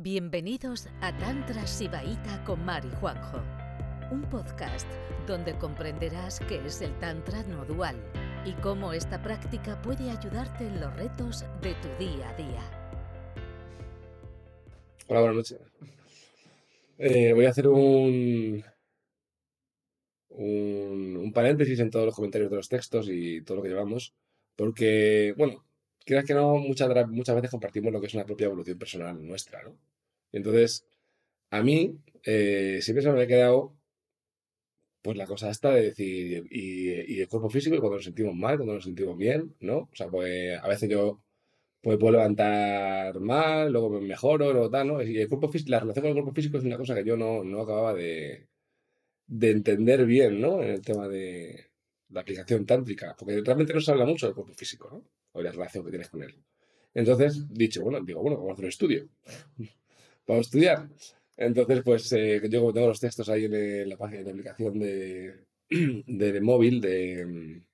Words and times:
Bienvenidos 0.00 0.86
a 1.00 1.10
Tantra 1.18 1.66
Sibaíta 1.66 2.44
con 2.44 2.64
Mari 2.64 2.88
Juanjo, 3.00 3.42
un 4.12 4.22
podcast 4.30 4.86
donde 5.26 5.58
comprenderás 5.58 6.38
qué 6.48 6.64
es 6.64 6.82
el 6.82 6.96
Tantra 7.00 7.42
no 7.42 7.64
dual 7.64 7.96
y 8.46 8.52
cómo 8.62 8.92
esta 8.92 9.20
práctica 9.20 9.82
puede 9.82 10.08
ayudarte 10.08 10.68
en 10.68 10.80
los 10.80 10.94
retos 10.94 11.44
de 11.62 11.74
tu 11.74 11.88
día 11.98 12.28
a 12.28 12.36
día. 12.36 12.62
Hola, 15.08 15.20
buenas 15.22 15.36
noches. 15.36 15.58
Eh, 16.98 17.32
voy 17.32 17.46
a 17.46 17.50
hacer 17.50 17.66
un, 17.66 18.62
un, 20.28 21.16
un 21.16 21.32
paréntesis 21.32 21.80
en 21.80 21.90
todos 21.90 22.06
los 22.06 22.14
comentarios 22.14 22.52
de 22.52 22.56
los 22.56 22.68
textos 22.68 23.08
y 23.10 23.42
todo 23.42 23.56
lo 23.56 23.62
que 23.64 23.70
llevamos, 23.70 24.14
porque, 24.54 25.34
bueno, 25.36 25.64
quieras 26.04 26.24
que 26.24 26.34
no, 26.34 26.56
muchas, 26.56 26.88
muchas 27.08 27.34
veces 27.34 27.50
compartimos 27.50 27.92
lo 27.92 28.00
que 28.00 28.06
es 28.06 28.14
una 28.14 28.24
propia 28.24 28.44
evolución 28.44 28.78
personal 28.78 29.26
nuestra, 29.26 29.64
¿no? 29.64 29.87
Entonces, 30.32 30.86
a 31.50 31.62
mí 31.62 31.98
eh, 32.24 32.80
siempre 32.82 33.02
se 33.02 33.12
me 33.12 33.22
ha 33.22 33.26
quedado 33.26 33.74
pues 35.02 35.16
la 35.16 35.26
cosa 35.26 35.50
esta 35.50 35.72
de 35.72 35.82
decir, 35.82 36.46
y, 36.50 37.20
el 37.20 37.28
cuerpo 37.28 37.48
físico, 37.50 37.76
y 37.76 37.78
cuando 37.78 37.96
nos 37.96 38.04
sentimos 38.04 38.34
mal, 38.34 38.56
cuando 38.56 38.74
nos 38.74 38.84
sentimos 38.84 39.16
bien, 39.16 39.54
¿no? 39.60 39.78
O 39.78 39.90
sea, 39.94 40.08
pues 40.08 40.58
a 40.60 40.68
veces 40.68 40.90
yo 40.90 41.22
pues, 41.82 41.98
puedo 41.98 42.12
levantar 42.12 43.18
mal, 43.20 43.72
luego 43.72 43.90
me 43.90 44.00
mejoro, 44.00 44.52
luego 44.52 44.70
tal, 44.70 44.88
¿no? 44.88 45.02
Y 45.02 45.18
el 45.18 45.28
cuerpo 45.28 45.48
físico, 45.48 45.70
la 45.70 45.80
relación 45.80 46.02
con 46.02 46.08
el 46.10 46.14
cuerpo 46.14 46.34
físico 46.34 46.58
es 46.58 46.64
una 46.64 46.76
cosa 46.76 46.94
que 46.94 47.04
yo 47.04 47.16
no, 47.16 47.44
no 47.44 47.62
acababa 47.62 47.94
de, 47.94 48.48
de 49.26 49.50
entender 49.50 50.04
bien, 50.06 50.40
¿no? 50.40 50.62
En 50.62 50.70
el 50.70 50.82
tema 50.82 51.08
de 51.08 51.70
la 52.10 52.20
aplicación 52.22 52.66
tántrica, 52.66 53.14
porque 53.18 53.40
realmente 53.42 53.74
no 53.74 53.80
se 53.80 53.90
habla 53.90 54.06
mucho 54.06 54.26
del 54.26 54.34
cuerpo 54.34 54.54
físico, 54.54 54.88
¿no? 54.90 55.04
O 55.32 55.38
de 55.38 55.44
la 55.44 55.52
relación 55.52 55.84
que 55.84 55.90
tienes 55.90 56.08
con 56.10 56.22
él. 56.22 56.34
Entonces, 56.94 57.48
dicho, 57.52 57.82
bueno, 57.82 58.00
digo, 58.04 58.22
bueno, 58.22 58.36
vamos 58.38 58.50
a 58.50 58.52
hacer 58.54 58.64
un 58.64 58.68
estudio. 58.68 59.08
Vamos 60.28 60.46
a 60.46 60.48
estudiar. 60.48 60.88
Entonces, 61.36 61.82
pues 61.84 62.12
eh, 62.12 62.40
yo 62.50 62.60
como 62.60 62.72
tengo 62.72 62.88
los 62.88 63.00
textos 63.00 63.28
ahí 63.28 63.44
en, 63.46 63.54
el- 63.54 63.88
la 63.88 63.96
página 63.96 64.22
de 64.22 64.30
aplicación 64.30 64.78
de, 64.78 65.34
de 66.06 66.40
móvil, 66.40 66.80
de... 66.80 67.26
mm, 67.26 67.64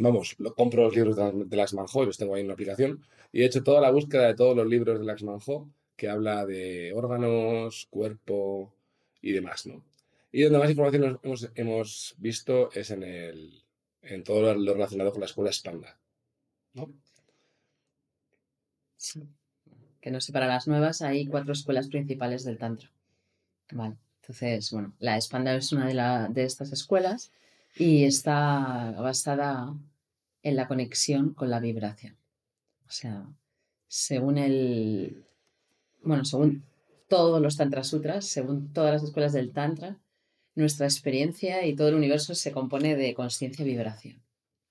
Vamos, 0.00 0.36
compro 0.56 0.84
los 0.84 0.96
libros 0.96 1.16
de, 1.16 1.22
la- 1.24 1.32
de 1.32 1.56
Lax 1.56 1.74
Manjo 1.74 2.02
y 2.02 2.06
los 2.06 2.18
tengo 2.18 2.34
ahí 2.34 2.40
en 2.42 2.46
una 2.48 2.54
aplicación. 2.54 3.02
Y 3.32 3.42
he 3.42 3.46
hecho 3.46 3.62
toda 3.64 3.80
la 3.80 3.90
búsqueda 3.90 4.28
de 4.28 4.34
todos 4.36 4.56
los 4.56 4.66
libros 4.68 4.98
de 4.98 5.04
Lax 5.06 5.22
Manjo 5.24 5.70
que 5.96 6.08
habla 6.08 6.46
de 6.46 6.92
órganos, 6.94 7.86
cuerpo 7.90 8.74
y 9.22 9.32
demás, 9.32 9.66
¿no? 9.66 9.84
Y 10.32 10.42
donde 10.44 10.58
más 10.60 10.70
información 10.70 11.18
hemos, 11.24 11.50
hemos 11.56 12.14
visto 12.18 12.70
es 12.72 12.90
en, 12.92 13.02
el, 13.04 13.64
en 14.02 14.24
todo 14.24 14.54
lo 14.54 14.74
relacionado 14.74 15.12
con 15.12 15.20
la 15.20 15.26
escuela 15.26 15.52
Spanda, 15.52 16.00
¿no? 16.74 16.92
Sí. 18.96 19.28
Que 20.00 20.10
no 20.10 20.20
sé, 20.20 20.32
para 20.32 20.46
las 20.46 20.68
nuevas 20.68 21.02
hay 21.02 21.26
cuatro 21.26 21.52
escuelas 21.52 21.88
principales 21.88 22.44
del 22.44 22.58
Tantra. 22.58 22.90
Vale. 23.72 23.96
Entonces, 24.22 24.70
bueno, 24.72 24.92
la 24.98 25.16
Espanda 25.16 25.54
es 25.54 25.72
una 25.72 25.86
de, 25.86 26.34
de 26.34 26.44
estas 26.44 26.72
escuelas 26.72 27.32
y 27.76 28.04
está 28.04 28.94
basada 28.98 29.74
en 30.42 30.56
la 30.56 30.68
conexión 30.68 31.34
con 31.34 31.50
la 31.50 31.60
vibración. 31.60 32.16
O 32.86 32.90
sea, 32.90 33.26
según 33.86 34.38
el. 34.38 35.24
Bueno, 36.02 36.24
según 36.24 36.64
todos 37.08 37.40
los 37.40 37.56
Tantra 37.56 37.84
Sutras, 37.84 38.26
según 38.26 38.72
todas 38.72 38.92
las 38.92 39.02
escuelas 39.02 39.32
del 39.32 39.52
Tantra, 39.52 39.96
nuestra 40.54 40.86
experiencia 40.86 41.66
y 41.66 41.74
todo 41.74 41.88
el 41.88 41.94
universo 41.94 42.34
se 42.34 42.52
compone 42.52 42.96
de 42.96 43.14
conciencia 43.14 43.64
y 43.64 43.68
vibración. 43.68 44.22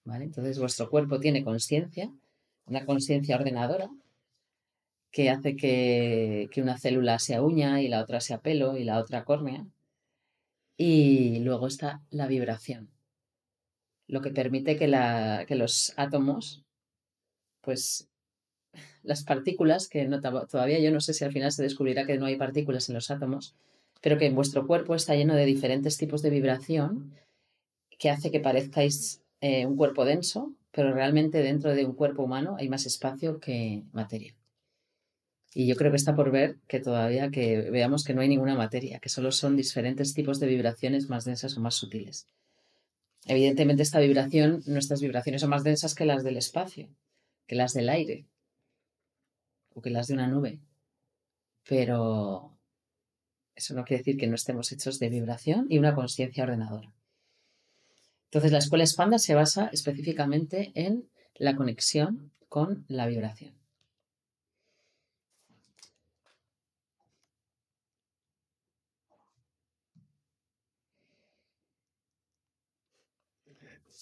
¿Vale? 0.04 0.26
Entonces, 0.26 0.60
vuestro 0.60 0.90
cuerpo 0.90 1.20
tiene 1.20 1.44
conciencia, 1.44 2.12
una 2.66 2.86
conciencia 2.86 3.36
ordenadora, 3.36 3.90
que 5.18 5.32
hace 5.32 5.56
que, 5.56 6.48
una 6.58 6.78
célula 6.78 7.18
sea 7.18 7.42
uña 7.42 7.82
y 7.82 7.88
la 7.88 8.02
otra 8.04 8.22
sea 8.22 8.40
pelo 8.40 8.78
y 8.78 8.84
la 8.84 9.00
otra 9.00 9.26
córnea. 9.26 9.66
Y 10.78 11.40
luego 11.40 11.66
está 11.66 12.04
la 12.12 12.28
vibración, 12.28 12.92
lo 14.08 14.22
que 14.22 14.30
permite 14.30 14.78
que, 14.78 14.88
los 15.56 15.94
átomos, 15.98 16.64
pues 17.62 18.08
las 19.02 19.24
partículas, 19.24 19.90
que 19.90 20.08
todavía 20.52 20.80
yo 20.80 20.92
no 20.92 21.02
sé 21.02 21.16
si 21.16 21.26
al 21.26 21.34
final 21.34 21.52
se 21.52 21.64
descubrirá 21.64 22.06
que 22.06 22.20
no 22.20 22.28
hay 22.28 22.36
partículas 22.36 22.88
en 22.88 22.94
los 22.94 23.10
átomos, 23.10 23.56
pero 24.04 24.20
que 24.20 24.28
en 24.28 24.36
vuestro 24.36 24.68
cuerpo 24.68 24.94
está 24.94 25.16
lleno 25.16 25.34
de 25.34 25.46
diferentes 25.46 25.98
tipos 25.98 26.22
de 26.22 26.30
vibración 26.30 27.16
que 27.98 28.12
hace 28.12 28.30
que 28.30 28.40
parezcáis 28.40 29.24
eh, 29.42 29.66
un 29.66 29.78
cuerpo 29.78 30.06
denso, 30.06 30.54
pero 30.70 30.94
realmente 30.94 31.40
dentro 31.42 31.74
de 31.74 31.86
un 31.86 31.94
cuerpo 31.94 32.22
humano 32.22 32.56
hay 32.60 32.70
más 32.70 32.86
espacio 32.86 33.40
que 33.40 33.82
materia. 33.94 34.37
Y 35.60 35.66
yo 35.66 35.76
creo 35.76 35.90
que 35.90 35.98
está 35.98 36.16
por 36.16 36.30
ver 36.30 36.60
que 36.68 36.80
todavía 36.80 37.32
que 37.32 37.72
veamos 37.72 38.04
que 38.04 38.14
no 38.14 38.22
hay 38.22 38.30
ninguna 38.30 38.54
materia, 38.54 39.00
que 39.00 39.10
solo 39.10 39.32
son 39.32 39.56
diferentes 39.56 40.14
tipos 40.14 40.40
de 40.40 40.46
vibraciones 40.46 41.10
más 41.10 41.26
densas 41.26 41.58
o 41.58 41.62
más 41.62 41.74
sutiles. 41.74 42.28
Evidentemente 43.26 43.82
esta 43.82 44.00
vibración, 44.00 44.62
nuestras 44.68 45.02
vibraciones 45.02 45.42
son 45.42 45.50
más 45.50 45.64
densas 45.64 45.96
que 45.96 46.06
las 46.06 46.24
del 46.24 46.38
espacio, 46.38 46.90
que 47.48 47.56
las 47.56 47.74
del 47.74 47.90
aire 47.90 48.28
o 49.74 49.82
que 49.82 49.90
las 49.90 50.06
de 50.06 50.14
una 50.14 50.28
nube. 50.28 50.60
Pero 51.68 52.56
eso 53.56 53.74
no 53.74 53.84
quiere 53.84 54.02
decir 54.02 54.18
que 54.20 54.28
no 54.28 54.36
estemos 54.36 54.72
hechos 54.72 55.00
de 55.00 55.10
vibración 55.10 55.66
y 55.72 55.80
una 55.80 55.96
conciencia 55.96 56.44
ordenadora. 56.44 56.94
Entonces 58.26 58.52
la 58.52 58.60
escuela 58.60 58.84
Expanda 58.84 59.18
se 59.18 59.34
basa 59.34 59.72
específicamente 59.74 60.72
en 60.76 61.10
la 61.34 61.56
conexión 61.56 62.32
con 62.48 62.86
la 62.88 63.08
vibración. 63.08 63.67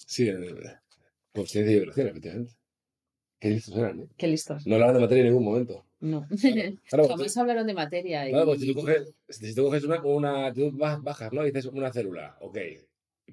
Sí, 0.06 0.28
eh, 0.28 0.36
conciencia 1.34 1.72
y 1.72 1.80
vibración, 1.80 2.08
efectivamente. 2.08 2.52
Qué 3.38 3.50
listos 3.50 3.76
eran, 3.76 4.00
¿eh? 4.00 4.08
Qué 4.16 4.28
listos. 4.28 4.66
No 4.66 4.76
hablaban 4.76 4.94
de 4.94 5.00
materia 5.00 5.22
en 5.22 5.28
ningún 5.28 5.44
momento. 5.44 5.84
No. 6.00 6.26
Claro, 6.88 7.08
Jamás 7.08 7.36
hablaron 7.36 7.66
de 7.66 7.74
materia. 7.74 8.28
Y... 8.28 8.30
Claro, 8.30 8.46
pues 8.46 8.60
si 8.60 8.72
tú 8.72 8.80
coges, 8.80 9.12
si 9.28 9.54
tú 9.54 9.64
coges 9.64 9.84
una, 9.84 10.00
una 10.02 10.52
bajas, 10.98 11.32
¿no? 11.32 11.42
Y 11.44 11.50
dices 11.50 11.66
una 11.66 11.92
célula, 11.92 12.36
ok. 12.40 12.58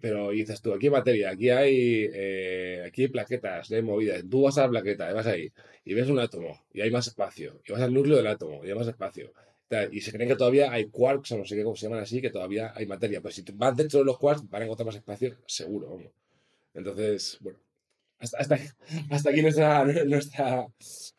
Pero 0.02 0.32
dices 0.32 0.60
tú, 0.62 0.74
aquí 0.74 0.88
hay 0.88 0.92
materia, 0.92 1.30
aquí 1.30 1.50
hay, 1.52 2.10
eh, 2.12 2.84
aquí 2.88 3.04
hay 3.04 3.08
plaquetas, 3.10 3.72
hay 3.72 3.84
movidas. 3.84 4.24
Tú 4.28 4.42
vas 4.42 4.58
a 4.58 4.64
la 4.64 4.70
plaqueta, 4.70 5.12
y 5.12 5.14
vas 5.14 5.28
ahí, 5.28 5.52
y 5.86 5.94
ves 5.94 6.10
un 6.10 6.20
átomo, 6.20 6.66
y 6.74 6.82
hay 6.82 6.90
más 6.90 7.06
espacio. 7.08 7.62
Y 7.66 7.72
vas 7.72 7.82
al 7.82 7.94
núcleo 7.94 8.18
del 8.18 8.28
átomo, 8.28 8.66
y 8.66 8.70
hay 8.70 8.76
más 8.76 8.88
espacio. 8.88 9.32
Y 9.92 10.02
se 10.02 10.12
creen 10.12 10.30
que 10.30 10.36
todavía 10.36 10.72
hay 10.72 10.86
quarks, 10.86 11.32
o 11.32 11.38
no 11.38 11.46
sé 11.46 11.56
qué, 11.56 11.64
cómo 11.64 11.76
se 11.76 11.86
llaman 11.86 12.02
así, 12.02 12.22
que 12.22 12.32
todavía 12.32 12.74
hay 12.76 12.88
materia. 12.88 13.22
Pues 13.22 13.36
si 13.36 13.44
vas 13.54 13.76
dentro 13.76 14.00
de 14.00 14.06
los 14.06 14.18
quarks, 14.18 14.50
van 14.50 14.64
a 14.64 14.66
encontrar 14.66 14.88
más 14.88 14.96
espacio, 14.96 15.36
seguro, 15.46 15.90
vamos. 15.92 16.23
Entonces, 16.74 17.38
bueno, 17.42 17.60
hasta, 18.20 18.38
hasta, 18.38 18.58
hasta 19.12 19.30
aquí 19.30 19.42
nuestra, 19.42 19.84
nuestra 20.06 20.68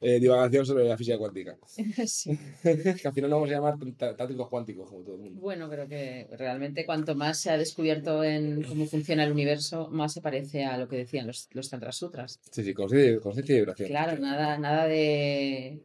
eh, 0.01 0.19
divagación 0.21 0.65
sobre 0.67 0.85
la 0.85 0.97
física 0.97 1.19
cuántica. 1.19 1.57
Sí. 2.07 2.39
que 2.63 3.09
al 3.09 3.13
final 3.13 3.31
no 3.31 3.37
vamos 3.37 3.51
a 3.51 3.55
llamar 3.55 3.75
tá- 3.97 4.17
tántricos 4.17 4.49
cuánticos 4.49 4.89
como 4.89 5.03
todo 5.03 5.17
el 5.17 5.21
mundo. 5.23 5.41
Bueno, 5.41 5.69
pero 5.69 5.87
que 5.87 6.29
realmente 6.33 6.87
cuanto 6.87 7.15
más 7.15 7.39
se 7.41 7.51
ha 7.51 7.59
descubierto 7.59 8.25
en 8.25 8.63
cómo 8.63 8.87
funciona 8.87 9.25
el 9.25 9.33
universo, 9.33 9.89
más 9.91 10.13
se 10.13 10.21
parece 10.23 10.65
a 10.65 10.79
lo 10.79 10.89
que 10.89 10.97
decían 10.97 11.27
los, 11.27 11.49
los 11.53 11.69
Tantra 11.69 11.93
Sutras. 11.93 12.41
Sí, 12.51 12.63
sí, 12.65 12.75
conciencia 12.75 13.21
conciencia 13.21 13.55
y 13.55 13.59
vibración. 13.59 13.89
Claro, 13.89 14.19
nada, 14.19 14.59
nada 14.59 14.87
de 14.87 15.81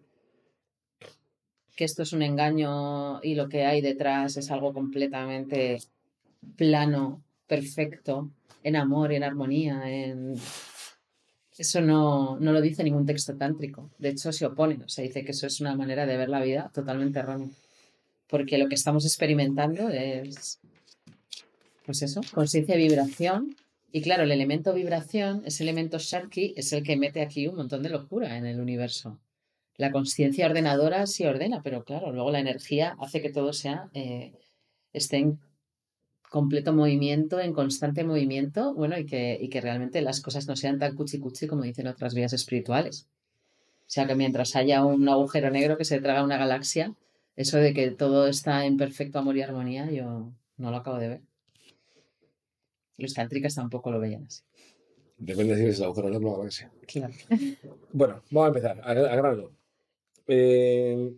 que 1.75 1.85
esto 1.85 2.03
es 2.03 2.11
un 2.13 2.21
engaño 2.21 3.21
y 3.23 3.35
lo 3.35 3.47
que 3.47 3.63
hay 3.65 3.79
detrás 3.81 4.35
es 4.35 4.51
algo 4.51 4.73
completamente 4.73 5.77
plano, 6.57 7.23
perfecto, 7.47 8.31
en 8.63 8.75
amor, 8.75 9.11
en 9.13 9.23
armonía, 9.23 9.83
en... 9.85 10.35
Eso 11.57 11.81
no, 11.81 12.39
no 12.39 12.53
lo 12.53 12.61
dice 12.61 12.83
ningún 12.83 13.05
texto 13.05 13.35
tántrico. 13.35 13.89
De 13.97 14.09
hecho, 14.09 14.31
se 14.31 14.45
opone. 14.45 14.79
O 14.85 14.87
sea, 14.87 15.03
dice 15.03 15.25
que 15.25 15.31
eso 15.31 15.45
es 15.45 15.59
una 15.59 15.75
manera 15.75 16.05
de 16.05 16.15
ver 16.15 16.29
la 16.29 16.41
vida 16.41 16.71
totalmente 16.73 17.19
errónea. 17.19 17.49
Porque 18.27 18.57
lo 18.57 18.69
que 18.69 18.75
estamos 18.75 19.03
experimentando 19.03 19.89
es, 19.89 20.59
pues 21.85 22.01
eso, 22.01 22.21
conciencia 22.33 22.75
y 22.75 22.87
vibración. 22.87 23.57
Y 23.91 24.01
claro, 24.01 24.23
el 24.23 24.31
elemento 24.31 24.73
vibración, 24.73 25.41
ese 25.45 25.63
elemento 25.63 25.97
Sharki, 25.97 26.53
es 26.55 26.71
el 26.71 26.83
que 26.83 26.95
mete 26.95 27.21
aquí 27.21 27.47
un 27.47 27.55
montón 27.55 27.83
de 27.83 27.89
locura 27.89 28.37
en 28.37 28.45
el 28.45 28.61
universo. 28.61 29.19
La 29.75 29.91
conciencia 29.91 30.45
ordenadora 30.45 31.07
sí 31.07 31.25
ordena, 31.25 31.61
pero 31.63 31.83
claro, 31.83 32.11
luego 32.11 32.31
la 32.31 32.39
energía 32.39 32.95
hace 32.99 33.21
que 33.21 33.31
todo 33.31 33.51
sea, 33.51 33.89
eh, 33.93 34.33
esté 34.93 35.17
en 35.17 35.39
completo 36.29 36.73
movimiento, 36.73 37.39
en 37.39 37.53
constante 37.53 38.03
movimiento, 38.03 38.73
bueno, 38.73 38.97
y 38.97 39.05
que, 39.05 39.37
y 39.41 39.49
que 39.49 39.61
realmente 39.61 40.01
las 40.01 40.21
cosas 40.21 40.47
no 40.47 40.55
sean 40.55 40.79
tan 40.79 40.95
cuchi 40.95 41.19
cuchi 41.19 41.47
como 41.47 41.63
dicen 41.63 41.87
otras 41.87 42.13
vías 42.13 42.33
espirituales. 42.33 43.07
O 43.81 43.91
sea, 43.91 44.05
que 44.07 44.15
mientras 44.15 44.55
haya 44.55 44.85
un 44.85 45.09
agujero 45.09 45.49
negro 45.49 45.77
que 45.77 45.85
se 45.85 45.99
traga 45.99 46.23
una 46.23 46.37
galaxia, 46.37 46.93
eso 47.35 47.57
de 47.57 47.73
que 47.73 47.91
todo 47.91 48.27
está 48.27 48.65
en 48.65 48.77
perfecto 48.77 49.19
amor 49.19 49.35
y 49.37 49.41
armonía, 49.41 49.89
yo 49.91 50.31
no 50.57 50.71
lo 50.71 50.77
acabo 50.77 50.97
de 50.99 51.07
ver. 51.09 51.21
Los 52.97 53.13
tántricas 53.13 53.55
tampoco 53.55 53.91
lo 53.91 53.99
veían 53.99 54.25
así. 54.25 54.43
Depende 55.17 55.55
de 55.55 55.61
si 55.63 55.67
es 55.69 55.77
el 55.79 55.85
agujero 55.85 56.09
negro 56.09 56.29
o 56.29 56.31
la 56.33 56.37
galaxia. 56.39 56.71
Claro. 56.87 57.13
Bueno, 57.93 58.21
vamos 58.29 58.45
a 58.45 58.47
empezar. 58.49 58.81
A, 58.83 58.93
gra- 58.93 59.11
a 59.11 59.15
grano. 59.15 59.51
Eh, 60.27 61.13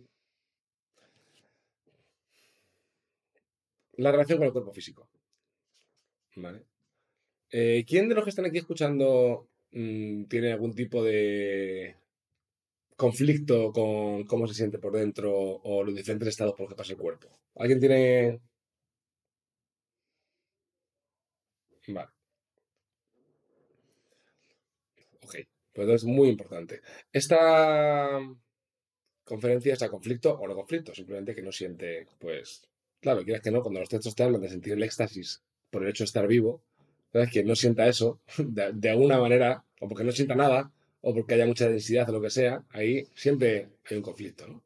la 3.94 4.12
relación 4.12 4.38
con 4.38 4.46
el 4.46 4.52
cuerpo 4.52 4.72
físico. 4.72 5.08
¿Vale? 6.36 6.64
Eh, 7.50 7.84
¿Quién 7.86 8.08
de 8.08 8.14
los 8.14 8.24
que 8.24 8.30
están 8.30 8.46
aquí 8.46 8.58
escuchando 8.58 9.48
mm, 9.72 10.24
tiene 10.24 10.52
algún 10.52 10.74
tipo 10.74 11.04
de 11.04 11.96
conflicto 12.96 13.72
con 13.72 14.24
cómo 14.24 14.46
se 14.46 14.54
siente 14.54 14.78
por 14.78 14.92
dentro 14.94 15.32
o 15.34 15.84
los 15.84 15.94
diferentes 15.94 16.28
estados 16.28 16.54
por 16.54 16.62
los 16.62 16.70
que 16.70 16.76
pasa 16.76 16.92
el 16.92 16.98
cuerpo? 16.98 17.28
¿Alguien 17.56 17.80
tiene...? 17.80 18.40
Vale. 21.88 22.10
Ok, 25.22 25.34
pues 25.72 25.88
es 25.88 26.04
muy 26.04 26.28
importante. 26.28 26.80
Esta 27.12 28.20
conferencia 29.24 29.74
es 29.74 29.82
a 29.82 29.90
conflicto 29.90 30.38
o 30.38 30.46
no 30.46 30.54
conflicto, 30.54 30.94
simplemente 30.94 31.34
que 31.34 31.42
no 31.42 31.52
siente, 31.52 32.06
pues, 32.18 32.68
claro, 33.02 33.24
quieras 33.24 33.42
que 33.42 33.50
no, 33.50 33.62
cuando 33.62 33.80
los 33.80 33.88
textos 33.88 34.14
te 34.14 34.22
hablan 34.22 34.40
de 34.40 34.48
sentir 34.48 34.72
el 34.74 34.82
éxtasis 34.82 35.42
por 35.70 35.82
el 35.82 35.90
hecho 35.90 36.04
de 36.04 36.06
estar 36.06 36.26
vivo, 36.26 36.62
¿sabes? 37.12 37.30
Quien 37.30 37.46
no 37.46 37.56
sienta 37.56 37.86
eso, 37.86 38.20
de, 38.38 38.90
alguna 38.90 39.18
manera, 39.18 39.64
o 39.80 39.88
porque 39.88 40.04
no 40.04 40.12
sienta 40.12 40.34
nada, 40.34 40.70
o 41.02 41.12
porque 41.12 41.34
haya 41.34 41.46
mucha 41.46 41.68
densidad 41.68 42.08
o 42.08 42.12
lo 42.12 42.22
que 42.22 42.30
sea, 42.30 42.64
ahí 42.70 43.06
siempre 43.14 43.68
hay 43.90 43.96
un 43.96 44.02
conflicto, 44.02 44.46
¿no? 44.46 44.62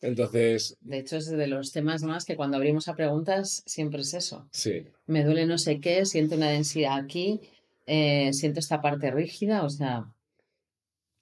Entonces. 0.00 0.78
De 0.80 0.98
hecho, 0.98 1.16
es 1.18 1.28
de 1.28 1.46
los 1.46 1.72
temas 1.72 2.02
más 2.04 2.24
que 2.24 2.36
cuando 2.36 2.56
abrimos 2.56 2.88
a 2.88 2.94
preguntas 2.94 3.62
siempre 3.66 4.00
es 4.00 4.14
eso. 4.14 4.48
Sí. 4.50 4.86
Me 5.06 5.24
duele 5.24 5.44
no 5.44 5.58
sé 5.58 5.80
qué, 5.80 6.06
siento 6.06 6.36
una 6.36 6.48
densidad 6.48 6.96
aquí, 6.96 7.40
eh, 7.86 8.32
siento 8.32 8.60
esta 8.60 8.80
parte 8.80 9.10
rígida, 9.10 9.62
o 9.64 9.68
sea, 9.68 10.06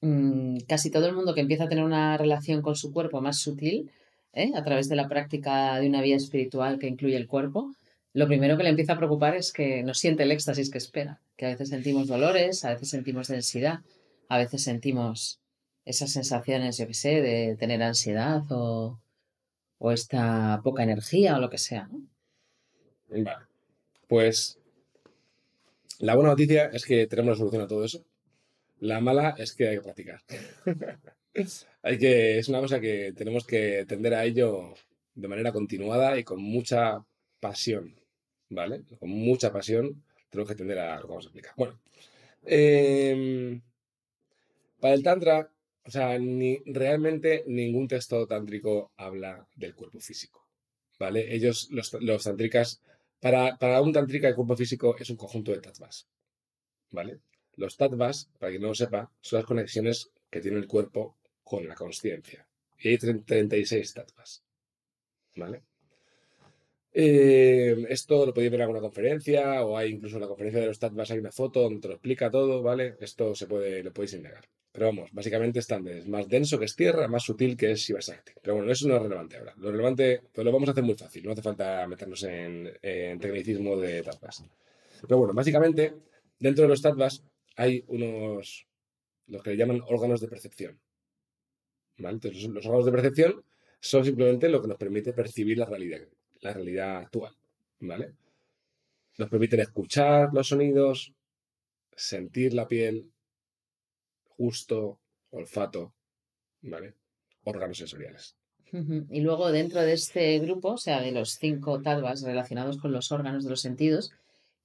mm, 0.03 0.59
casi 0.69 0.91
todo 0.91 1.07
el 1.07 1.15
mundo 1.15 1.35
que 1.35 1.41
empieza 1.41 1.65
a 1.65 1.69
tener 1.69 1.83
una 1.83 2.17
relación 2.19 2.63
con 2.63 2.77
su 2.77 2.93
cuerpo 2.93 3.21
más 3.21 3.39
sutil, 3.39 3.91
¿eh? 4.33 4.53
a 4.55 4.65
través 4.65 4.89
de 4.89 4.97
la 4.97 5.09
práctica 5.09 5.79
de 5.79 5.89
una 5.89 6.03
vida 6.03 6.17
espiritual 6.17 6.79
que 6.79 6.89
incluye 6.89 7.17
el 7.17 7.27
cuerpo, 7.27 7.75
lo 8.13 8.27
primero 8.27 8.57
que 8.57 8.63
le 8.63 8.71
empieza 8.71 8.95
a 8.95 8.99
preocupar 8.99 9.37
es 9.37 9.53
que 9.53 9.83
no 9.83 9.95
siente 9.95 10.23
el 10.23 10.33
éxtasis 10.33 10.71
que 10.71 10.79
espera, 10.79 11.21
que 11.37 11.47
a 11.47 11.51
veces 11.51 11.69
sentimos 11.69 12.09
dolores, 12.09 12.65
a 12.65 12.71
veces 12.71 12.91
sentimos 12.91 13.29
densidad, 13.29 13.81
a 14.29 14.39
veces 14.39 14.63
sentimos 14.63 15.41
esas 15.85 16.11
sensaciones, 16.11 16.79
yo 16.79 16.87
qué 16.87 16.95
sé, 16.95 17.23
de 17.23 17.57
tener 17.57 17.83
ansiedad 17.83 18.43
o, 18.51 19.01
o 19.79 19.93
esta 19.93 20.61
poca 20.63 20.83
energía 20.83 21.37
o 21.37 21.41
lo 21.41 21.51
que 21.51 21.59
sea. 21.59 21.89
¿no? 21.89 22.03
Vale. 23.09 23.47
Pues 24.07 24.59
la 25.99 26.15
buena 26.15 26.31
noticia 26.31 26.67
es 26.67 26.85
que 26.85 27.07
tenemos 27.07 27.33
la 27.33 27.39
solución 27.39 27.63
a 27.63 27.67
todo 27.67 27.85
eso. 27.85 28.05
La 28.81 29.01
mala 29.01 29.35
es 29.39 29.53
que 29.53 29.69
hay 29.69 29.77
que 29.77 29.83
practicar. 29.83 30.23
que, 31.97 32.39
es 32.39 32.49
una 32.49 32.61
cosa 32.61 32.81
que 32.81 33.13
tenemos 33.17 33.47
que 33.47 33.87
tender 33.87 34.15
a 34.15 34.25
ello 34.25 34.75
de 35.15 35.29
manera 35.29 35.53
continuada 35.53 36.19
y 36.19 36.25
con 36.25 36.43
mucha 36.43 37.05
pasión, 37.41 37.95
¿vale? 38.51 38.83
Con 38.99 39.11
mucha 39.11 39.53
pasión 39.53 40.05
tenemos 40.29 40.49
que 40.51 40.57
tender 40.57 40.79
a 40.79 40.97
lo 40.97 41.03
que 41.03 41.09
vamos 41.09 41.25
a 41.25 41.29
explicar. 41.29 41.55
Bueno, 41.57 41.81
em, 42.45 43.61
para 44.81 44.95
el 44.95 45.03
Tantra, 45.03 45.51
o 45.85 45.91
sea, 45.91 46.19
ni, 46.19 46.59
realmente 46.67 47.45
ningún 47.47 47.89
texto 47.89 48.27
tántrico 48.27 48.93
habla 48.97 49.47
del 49.57 49.75
cuerpo 49.75 50.01
físico, 50.01 50.47
¿vale? 50.99 51.35
Ellos, 51.35 51.69
los, 51.71 51.95
los 51.95 52.25
tantricas, 52.25 52.83
para, 53.21 53.57
para 53.57 53.81
un 53.81 53.93
tantrika 53.93 54.29
el 54.29 54.35
cuerpo 54.35 54.57
físico 54.57 54.97
es 54.99 55.11
un 55.11 55.17
conjunto 55.17 55.53
de 55.53 55.61
tattvas, 55.61 56.07
¿vale? 56.91 57.21
Los 57.57 57.77
tattvas, 57.77 58.29
para 58.39 58.51
quien 58.51 58.63
no 58.63 58.69
lo 58.69 58.75
sepa, 58.75 59.11
son 59.21 59.39
las 59.39 59.47
conexiones 59.47 60.11
que 60.31 60.41
tiene 60.41 60.59
el 60.59 60.69
cuerpo 60.69 61.17
con 61.49 61.67
la 61.67 61.75
consciencia. 61.75 62.47
Y 62.81 62.89
hay 62.89 62.99
36 62.99 63.95
tattvas, 63.95 64.43
¿vale? 65.37 65.63
Eh, 66.93 67.87
esto 67.89 68.27
lo 68.27 68.35
podéis 68.35 68.51
ver 68.51 68.61
en 68.61 68.63
alguna 68.63 68.81
conferencia 68.81 69.65
o 69.65 69.77
hay 69.77 69.91
incluso 69.91 70.17
en 70.17 70.23
la 70.23 70.29
conferencia 70.29 70.61
de 70.61 70.67
los 70.67 70.79
tattvas 70.79 71.11
hay 71.11 71.19
una 71.19 71.33
foto 71.33 71.61
donde 71.63 71.81
te 71.81 71.89
lo 71.89 71.95
explica 71.95 72.31
todo, 72.31 72.63
¿vale? 72.63 72.97
Esto 73.01 73.35
se 73.35 73.47
puede, 73.47 73.83
lo 73.83 73.93
podéis 73.93 74.15
indagar. 74.15 74.45
Pero 74.73 74.87
vamos, 74.87 75.11
básicamente 75.13 75.59
están 75.59 75.87
es 75.89 76.07
más 76.07 76.29
denso 76.29 76.59
que 76.59 76.67
es 76.67 76.77
tierra, 76.77 77.09
más 77.09 77.25
sutil 77.25 77.57
que 77.57 77.73
es 77.73 77.81
Shivasakti. 77.81 78.33
Pero 78.43 78.57
bueno, 78.57 78.71
eso 78.71 78.87
no 78.87 78.97
es 78.97 79.03
relevante 79.03 79.37
ahora. 79.37 79.55
Lo 79.57 79.71
relevante, 79.71 80.23
pues 80.33 80.45
lo 80.45 80.53
vamos 80.53 80.69
a 80.69 80.73
hacer 80.73 80.85
muy 80.85 80.95
fácil, 80.95 81.25
no 81.25 81.33
hace 81.33 81.43
falta 81.43 81.87
meternos 81.87 82.23
en, 82.25 82.73
tecnicismo 82.81 83.77
de 83.77 84.03
tattvas. 84.03 84.45
Pero 85.03 85.19
bueno, 85.19 85.35
básicamente, 85.35 85.95
dentro 86.39 86.63
de 86.63 86.69
los 86.69 86.83
tattvas 86.83 87.25
hay 87.57 87.85
unos, 87.89 88.67
los 89.27 89.43
que 89.43 89.51
le 89.51 89.57
llaman 89.57 89.83
órganos 89.87 90.21
de 90.21 90.29
percepción. 90.29 90.79
Entonces, 91.99 92.45
los 92.45 92.65
órganos 92.67 92.87
de 92.87 92.93
percepción 92.93 93.45
son 93.81 94.05
simplemente 94.05 94.49
lo 94.49 94.63
que 94.63 94.69
nos 94.69 94.79
permite 94.79 95.13
percibir 95.13 95.59
la 95.59 95.67
realidad 95.67 96.01
la 96.41 96.53
realidad 96.53 96.99
actual, 96.99 97.35
¿vale? 97.81 98.15
Nos 99.19 99.29
permiten 99.29 99.61
escuchar 99.61 100.31
los 100.33 100.49
sonidos, 100.49 101.13
sentir 101.97 102.55
la 102.55 102.69
piel, 102.69 103.11
gusto, 104.37 105.01
olfato, 105.31 105.93
¿vale? 106.63 106.95
Órganos 107.45 107.79
sensoriales. 107.79 108.37
Y 109.11 109.23
luego 109.23 109.51
dentro 109.51 109.81
de 109.81 109.95
este 109.95 110.39
grupo, 110.41 110.73
o 110.73 110.79
sea, 110.79 111.01
de 111.01 111.11
los 111.11 111.39
cinco 111.39 111.81
talvas 111.81 112.23
relacionados 112.23 112.77
con 112.77 112.93
los 112.93 113.11
órganos 113.11 113.45
de 113.45 113.51
los 113.51 113.63
sentidos, 113.63 114.13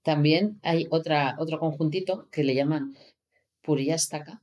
también 0.02 0.60
hay 0.62 0.88
otra, 0.90 1.36
otro 1.40 1.58
conjuntito 1.58 2.28
que 2.30 2.44
le 2.44 2.54
llaman 2.54 2.98
Puriyastaka, 3.62 4.43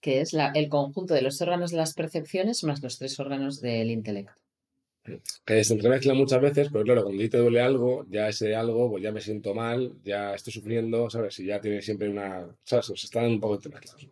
que 0.00 0.20
es 0.20 0.34
el 0.54 0.68
conjunto 0.68 1.14
de 1.14 1.22
los 1.22 1.40
órganos 1.40 1.70
de 1.70 1.78
las 1.78 1.94
percepciones 1.94 2.64
más 2.64 2.82
los 2.82 2.98
tres 2.98 3.18
órganos 3.20 3.60
del 3.60 3.90
intelecto 3.90 4.32
que 5.44 5.64
se 5.64 5.74
entremezcla 5.74 6.14
muchas 6.14 6.40
veces, 6.40 6.68
pero 6.70 6.84
claro, 6.84 7.04
cuando 7.04 7.22
a 7.22 7.28
te 7.28 7.38
duele 7.38 7.60
algo, 7.60 8.06
ya 8.08 8.28
ese 8.28 8.54
algo, 8.54 8.90
pues 8.90 9.02
ya 9.02 9.12
me 9.12 9.20
siento 9.20 9.54
mal, 9.54 9.94
ya 10.04 10.34
estoy 10.34 10.52
sufriendo, 10.52 11.08
¿sabes? 11.10 11.38
Y 11.40 11.46
ya 11.46 11.60
tiene 11.60 11.82
siempre 11.82 12.08
una. 12.08 12.48
¿Sabes? 12.64 12.86
Se 12.86 12.92
están 12.94 13.26
un 13.26 13.40
poco 13.40 13.54
entremezclados. 13.54 14.08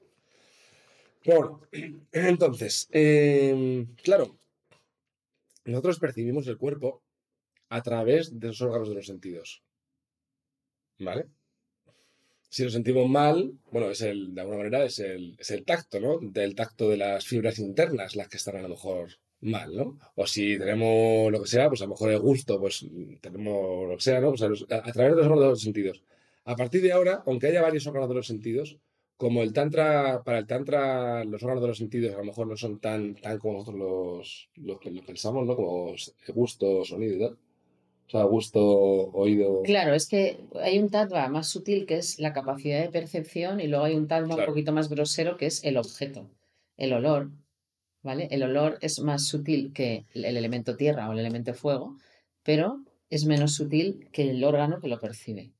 Bueno, 1.24 1.60
entonces, 2.12 2.88
em, 2.90 3.86
claro, 4.02 4.38
nosotros 5.64 5.98
percibimos 5.98 6.46
el 6.46 6.56
cuerpo 6.56 7.02
a 7.68 7.82
través 7.82 8.38
de 8.38 8.48
los 8.48 8.60
órganos 8.60 8.88
de 8.88 8.94
los 8.94 9.06
sentidos. 9.06 9.62
¿Vale? 10.98 11.26
Si 12.56 12.64
lo 12.64 12.70
sentimos 12.70 13.06
mal, 13.06 13.52
bueno, 13.70 13.90
es 13.90 14.00
el, 14.00 14.34
de 14.34 14.40
alguna 14.40 14.56
manera 14.56 14.82
es 14.82 14.98
el, 14.98 15.36
es 15.38 15.50
el 15.50 15.62
tacto, 15.66 16.00
¿no? 16.00 16.18
Del 16.22 16.54
tacto 16.54 16.88
de 16.88 16.96
las 16.96 17.26
fibras 17.26 17.58
internas 17.58 18.16
las 18.16 18.28
que 18.28 18.38
están 18.38 18.56
a 18.56 18.62
lo 18.62 18.70
mejor 18.70 19.10
mal, 19.42 19.76
¿no? 19.76 19.98
O 20.14 20.26
si 20.26 20.56
tenemos 20.56 21.30
lo 21.30 21.42
que 21.42 21.48
sea, 21.48 21.68
pues 21.68 21.82
a 21.82 21.84
lo 21.84 21.90
mejor 21.90 22.12
el 22.12 22.18
gusto, 22.18 22.58
pues 22.58 22.86
tenemos 23.20 23.86
lo 23.86 23.96
que 23.96 24.02
sea, 24.02 24.20
¿no? 24.20 24.30
Pues 24.30 24.40
a, 24.40 24.92
través 24.94 25.14
de 25.14 25.16
los 25.16 25.26
órganos 25.26 25.40
de 25.42 25.48
los 25.50 25.60
sentidos. 25.60 26.02
A 26.46 26.56
partir 26.56 26.80
de 26.80 26.92
ahora, 26.92 27.22
aunque 27.26 27.48
haya 27.48 27.60
varios 27.60 27.86
órganos 27.86 28.08
de 28.08 28.14
los 28.14 28.26
sentidos, 28.26 28.78
como 29.18 29.42
el 29.42 29.52
tantra, 29.52 30.22
para 30.24 30.38
el 30.38 30.46
tantra, 30.46 31.24
los 31.24 31.42
órganos 31.42 31.60
de 31.62 31.68
los 31.68 31.76
sentidos 31.76 32.14
a 32.14 32.18
lo 32.20 32.24
mejor 32.24 32.46
no 32.46 32.56
son 32.56 32.78
tan, 32.80 33.16
tan 33.16 33.36
como 33.38 33.58
nosotros 33.58 34.48
los, 34.56 34.80
los, 34.80 35.04
pensamos, 35.04 35.46
¿no? 35.46 35.56
Como 35.56 35.94
gusto, 36.28 36.86
sonido 36.86 37.16
y 37.16 37.18
tal. 37.18 37.38
O 38.06 38.10
sea, 38.10 38.22
gusto, 38.22 38.62
oído. 38.62 39.62
Claro, 39.62 39.94
es 39.94 40.08
que 40.08 40.38
hay 40.60 40.78
un 40.78 40.90
tattva 40.90 41.28
más 41.28 41.48
sutil 41.48 41.86
que 41.86 41.96
es 41.96 42.20
la 42.20 42.32
capacidad 42.32 42.80
de 42.80 42.88
percepción 42.88 43.60
y 43.60 43.66
luego 43.66 43.84
hay 43.84 43.94
un 43.94 44.06
tattva 44.06 44.36
un 44.36 44.46
poquito 44.46 44.72
más 44.72 44.88
grosero 44.88 45.36
que 45.36 45.46
es 45.46 45.64
el 45.64 45.76
objeto, 45.76 46.30
el 46.76 46.92
olor, 46.92 47.30
el 48.14 48.42
olor 48.42 48.78
es 48.80 49.00
más 49.00 49.26
sutil 49.26 49.72
que 49.72 50.06
el 50.14 50.24
elemento 50.24 50.76
tierra 50.76 51.08
o 51.08 51.12
el 51.12 51.18
elemento 51.18 51.54
fuego, 51.54 51.96
pero 52.42 52.80
es 53.10 53.24
menos 53.24 53.54
sutil 53.54 54.08
que 54.12 54.30
el 54.30 54.44
órgano 54.44 54.80
que 54.80 54.88
lo 54.88 55.00
percibe. 55.00 55.52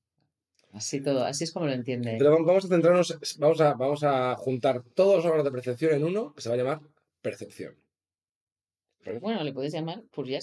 Así 0.72 1.00
todo, 1.00 1.24
así 1.24 1.44
es 1.44 1.52
como 1.52 1.66
lo 1.66 1.72
entiende. 1.72 2.16
Pero 2.18 2.30
vamos 2.44 2.64
a 2.66 2.68
centrarnos, 2.68 3.18
vamos 3.38 3.60
a, 3.60 3.74
vamos 3.74 4.04
a 4.04 4.36
juntar 4.36 4.82
todos 4.94 5.16
los 5.16 5.24
órganos 5.24 5.44
de 5.44 5.50
percepción 5.50 5.94
en 5.94 6.04
uno 6.04 6.34
que 6.34 6.42
se 6.42 6.48
va 6.48 6.54
a 6.54 6.58
llamar 6.58 6.80
percepción. 7.22 7.74
Bueno, 9.20 9.42
le 9.44 9.52
puedes 9.52 9.72
llamar 9.72 10.02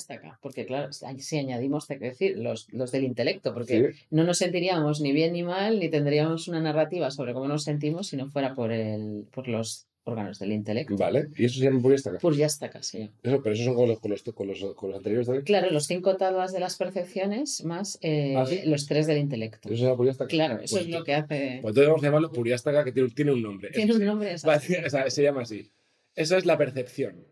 acá, 0.09 0.39
porque 0.41 0.65
claro, 0.65 0.91
si 0.91 1.37
añadimos, 1.37 1.87
te 1.87 1.97
decir, 1.97 2.37
los, 2.37 2.67
del 2.91 3.03
intelecto, 3.03 3.53
porque 3.53 3.93
no 4.09 4.23
nos 4.23 4.37
sentiríamos 4.37 5.01
ni 5.01 5.11
bien 5.11 5.33
ni 5.33 5.43
mal, 5.43 5.79
ni 5.79 5.89
tendríamos 5.89 6.47
una 6.47 6.61
narrativa 6.61 7.11
sobre 7.11 7.33
cómo 7.33 7.47
nos 7.47 7.63
sentimos 7.63 8.07
si 8.07 8.17
no 8.17 8.29
fuera 8.29 8.53
por, 8.53 8.71
el, 8.71 9.27
por 9.31 9.47
los 9.47 9.87
órganos 10.05 10.39
del 10.39 10.51
intelecto. 10.51 10.95
Vale, 10.97 11.29
¿y 11.37 11.45
eso 11.45 11.59
se 11.59 11.65
llama 11.65 11.81
Puriastaka? 11.81 12.19
Puriastaka, 12.19 12.83
sí. 12.83 13.09
Eso, 13.21 13.41
pero 13.41 13.53
esos 13.53 13.65
son 13.65 13.75
con 13.75 13.87
los, 13.87 13.99
con 13.99 14.11
los, 14.11 14.23
con 14.23 14.47
los, 14.47 14.75
con 14.75 14.89
los 14.89 14.97
anteriores 14.97 15.27
también. 15.27 15.45
Claro, 15.45 15.69
los 15.71 15.85
cinco 15.85 16.17
tadas 16.17 16.51
de 16.51 16.59
las 16.59 16.77
percepciones 16.77 17.63
más 17.63 17.97
eh, 18.01 18.35
¿Ah, 18.35 18.45
los 18.65 18.85
tres 18.85 19.07
del 19.07 19.17
intelecto. 19.17 19.69
¿Eso 19.69 19.77
se 19.77 20.05
llama? 20.05 20.27
Claro, 20.27 20.59
eso 20.61 20.79
es 20.79 20.89
lo 20.89 21.03
que 21.03 21.13
hace. 21.13 21.59
Pues 21.61 21.71
entonces 21.71 21.87
vamos 21.87 22.03
a 22.03 22.07
llamarlo 22.07 22.31
Puriastaka, 22.31 22.83
que 22.83 22.91
tiene, 22.91 23.09
tiene 23.09 23.31
un 23.31 23.41
nombre. 23.41 23.69
Tiene 23.69 23.93
un 23.93 24.05
nombre, 24.05 24.31
exacto. 24.31 24.73
o 24.87 24.89
sea, 24.89 25.09
se 25.09 25.23
llama 25.23 25.43
así. 25.43 25.71
Eso 26.15 26.37
es 26.37 26.45
la 26.45 26.57
percepción. 26.57 27.25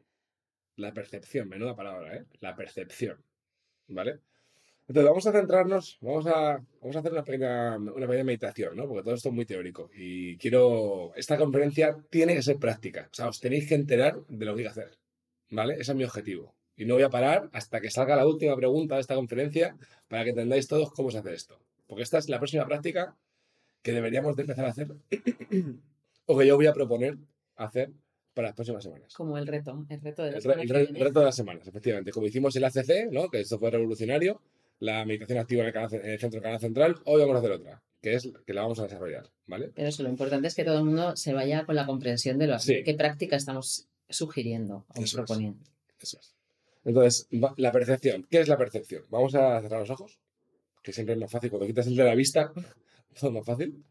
La 0.82 0.94
percepción, 0.94 1.48
menuda 1.48 1.76
palabra, 1.76 2.16
¿eh? 2.16 2.26
La 2.40 2.56
percepción. 2.56 3.24
¿Vale? 3.88 4.20
Entonces 4.88 5.10
vamos 5.10 5.28
a 5.28 5.32
centrarnos, 5.32 5.98
vamos 6.02 6.26
a, 6.26 6.62
vamos 6.82 6.96
a 6.96 7.00
hacer 7.00 7.12
una 7.14 7.24
pequeña, 7.24 7.78
una 7.78 8.08
pequeña 8.08 8.24
meditación, 8.24 8.76
¿no? 8.76 8.88
Porque 8.88 9.04
todo 9.04 9.14
esto 9.14 9.30
es 9.30 9.36
muy 9.36 9.46
teórico 9.46 9.90
y 9.96 10.36
quiero, 10.38 11.14
esta 11.16 11.38
conferencia 11.38 11.96
tiene 12.10 12.34
que 12.34 12.42
ser 12.42 12.58
práctica, 12.58 13.08
o 13.10 13.14
sea, 13.14 13.30
os 13.30 13.40
tenéis 13.40 13.70
que 13.70 13.76
enterar 13.76 14.20
de 14.28 14.46
lo 14.46 14.54
que 14.54 14.62
hay 14.62 14.66
que 14.66 14.70
hacer, 14.72 14.98
¿vale? 15.52 15.76
Ese 15.76 15.92
es 15.92 15.96
mi 15.96 16.04
objetivo. 16.04 16.56
Y 16.76 16.86
no 16.86 16.96
voy 16.96 17.04
a 17.04 17.10
parar 17.10 17.50
hasta 17.54 17.80
que 17.80 17.92
salga 17.92 18.16
la 18.16 18.26
última 18.26 18.56
pregunta 18.56 18.96
de 18.96 19.02
esta 19.02 19.16
conferencia 19.16 19.78
para 20.08 20.24
que 20.24 20.32
entendáis 20.32 20.68
todos 20.68 20.92
cómo 20.92 21.12
se 21.12 21.20
hace 21.20 21.36
esto. 21.36 21.62
Porque 21.88 22.04
esta 22.04 22.18
es 22.18 22.28
la 22.28 22.40
próxima 22.40 22.66
práctica 22.66 23.16
que 23.84 23.94
deberíamos 23.94 24.36
de 24.36 24.42
empezar 24.42 24.66
a 24.66 24.70
hacer 24.70 24.88
o 26.26 26.38
que 26.38 26.48
yo 26.48 26.56
voy 26.56 26.68
a 26.68 26.74
proponer 26.74 27.18
hacer 27.56 27.92
para 28.34 28.48
las 28.50 28.56
próximas 28.56 28.84
semanas. 28.84 29.14
Como 29.14 29.38
el 29.38 29.46
reto, 29.48 29.86
el 29.90 30.02
reto 30.02 30.24
de 30.24 30.30
El, 30.30 30.34
las 30.36 30.44
re- 30.46 30.54
semanas 30.54 30.64
el 30.90 30.96
re- 30.96 31.04
reto 31.06 31.20
de 31.20 31.26
las 31.26 31.36
semanas, 31.36 31.68
efectivamente. 31.68 32.12
Como 32.12 32.28
hicimos 32.28 32.56
el 32.56 32.64
ACC, 32.64 33.12
¿no? 33.12 33.30
que 33.30 33.42
esto 33.42 33.60
fue 33.60 33.72
revolucionario, 33.72 34.42
la 34.80 35.06
meditación 35.06 35.38
activa 35.40 35.62
en 35.62 35.68
el, 35.68 35.74
canal 35.74 35.94
en 35.94 36.10
el 36.12 36.20
centro 36.20 36.38
del 36.38 36.44
canal 36.44 36.60
central, 36.60 36.96
hoy 37.06 37.22
vamos 37.22 37.36
a 37.36 37.40
hacer 37.40 37.52
otra, 37.52 37.84
que 38.02 38.16
es 38.16 38.30
que 38.46 38.54
la 38.54 38.62
vamos 38.64 38.80
a 38.80 38.84
desarrollar, 38.84 39.30
¿vale? 39.48 39.72
Pero 39.76 39.90
eso, 39.90 40.02
lo 40.04 40.10
importante 40.10 40.48
es 40.48 40.56
que 40.56 40.64
todo 40.64 40.78
el 40.80 40.86
mundo 40.86 41.16
se 41.16 41.34
vaya 41.34 41.66
con 41.66 41.76
la 41.76 41.86
comprensión 41.86 42.38
de 42.40 42.48
lo, 42.48 42.58
Sí. 42.60 42.84
qué 42.84 42.94
práctica 42.96 43.36
estamos 43.36 43.88
sugiriendo 44.10 44.86
o 44.88 44.94
Eso 44.96 45.04
es. 45.04 45.14
proponiendo. 45.14 45.64
Eso 46.00 46.20
es. 46.20 46.34
Entonces, 46.84 47.28
la 47.58 47.72
percepción. 47.72 48.26
¿Qué 48.30 48.40
es 48.40 48.48
la 48.48 48.58
percepción? 48.58 49.04
Vamos 49.10 49.36
a 49.36 49.62
cerrar 49.62 49.82
los 49.82 49.90
ojos, 49.92 50.20
que 50.82 50.92
siempre 50.94 51.14
es 51.14 51.22
más 51.22 51.32
fácil. 51.32 51.52
Cuando 51.52 51.68
quitas 51.68 51.86
el 51.86 51.96
de 51.96 52.04
la 52.04 52.16
vista, 52.16 52.52
todo 53.20 53.30
es 53.30 53.34
más 53.34 53.46
fácil. 53.46 53.84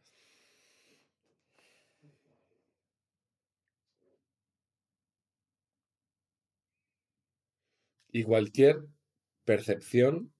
Y 8.12 8.24
cualquier 8.24 8.82
percepción 9.44 10.32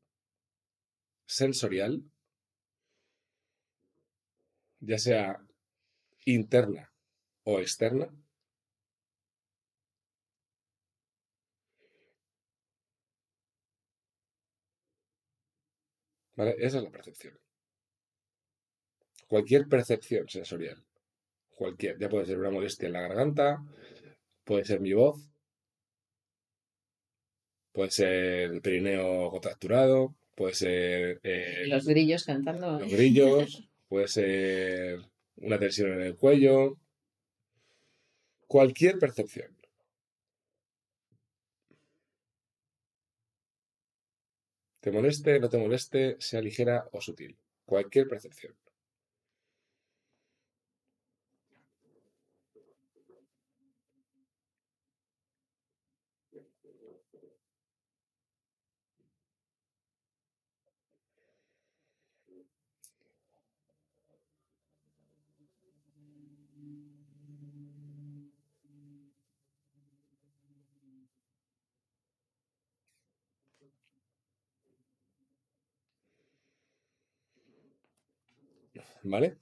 sensorial, 1.26 2.02
ya 4.80 4.98
sea 4.98 5.38
interna 6.24 6.92
o 7.44 7.60
externa. 7.60 8.08
Esa 16.36 16.78
es 16.78 16.84
la 16.84 16.90
percepción. 16.90 17.38
Cualquier 19.28 19.68
percepción 19.68 20.28
sensorial, 20.28 20.82
cualquier, 21.50 21.98
ya 21.98 22.08
puede 22.08 22.26
ser 22.26 22.38
una 22.38 22.50
molestia 22.50 22.86
en 22.86 22.94
la 22.94 23.02
garganta, 23.02 23.58
puede 24.44 24.64
ser 24.64 24.80
mi 24.80 24.92
voz, 24.92 25.29
puede 27.80 27.92
ser 27.92 28.52
el 28.52 28.60
perineo 28.60 29.30
contracturado, 29.30 30.14
puede 30.34 30.52
ser 30.52 31.20
eh, 31.22 31.64
los 31.66 31.87
grillos 31.87 32.25
cantando. 32.25 32.78
los 32.78 32.92
grillos, 32.92 33.70
puede 33.88 34.06
ser 34.06 35.00
una 35.37 35.58
tensión 35.58 35.94
en 35.94 36.02
el 36.02 36.14
cuello, 36.14 36.76
cualquier 38.46 38.99
percepción. 38.99 39.56
Te 44.80 44.92
moleste, 44.92 45.40
no 45.40 45.49
te 45.49 45.56
moleste, 45.56 46.16
sea 46.18 46.42
ligera 46.42 46.87
o 46.92 47.00
sutil. 47.00 47.38
Cualquier 47.64 48.08
percepción. 48.08 48.54
¿Vale? 79.02 79.37